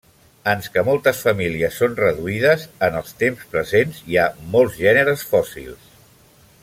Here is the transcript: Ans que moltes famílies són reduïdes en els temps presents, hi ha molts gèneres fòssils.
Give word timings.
Ans 0.51 0.69
que 0.75 0.83
moltes 0.85 1.19
famílies 1.25 1.77
són 1.81 1.93
reduïdes 1.99 2.65
en 2.87 2.97
els 3.01 3.13
temps 3.25 3.45
presents, 3.53 4.01
hi 4.13 4.19
ha 4.23 4.27
molts 4.57 4.81
gèneres 4.87 5.27
fòssils. 5.35 5.93